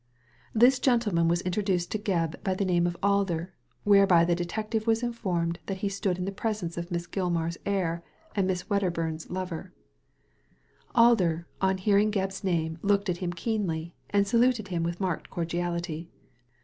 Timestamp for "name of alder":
2.65-3.53